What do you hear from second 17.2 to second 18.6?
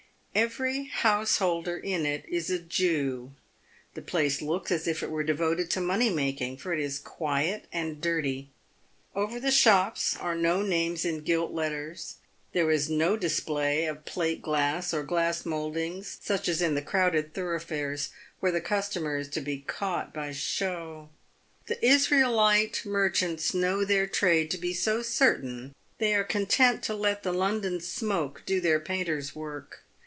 thoroughfares where